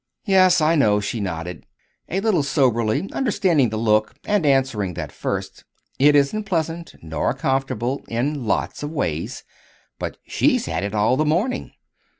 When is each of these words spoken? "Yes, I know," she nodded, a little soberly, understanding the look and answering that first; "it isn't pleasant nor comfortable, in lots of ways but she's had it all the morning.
"Yes, 0.25 0.61
I 0.61 0.73
know," 0.73 0.99
she 0.99 1.19
nodded, 1.19 1.67
a 2.09 2.21
little 2.21 2.41
soberly, 2.41 3.07
understanding 3.13 3.69
the 3.69 3.77
look 3.77 4.15
and 4.25 4.47
answering 4.47 4.95
that 4.95 5.11
first; 5.11 5.63
"it 5.99 6.15
isn't 6.15 6.45
pleasant 6.45 6.95
nor 7.03 7.35
comfortable, 7.35 8.03
in 8.07 8.45
lots 8.47 8.81
of 8.81 8.89
ways 8.89 9.43
but 9.99 10.17
she's 10.25 10.65
had 10.65 10.81
it 10.83 10.95
all 10.95 11.17
the 11.17 11.23
morning. 11.25 11.73